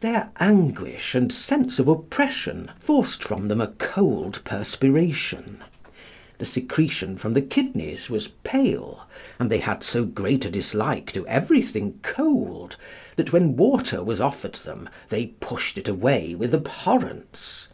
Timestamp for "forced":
2.78-3.22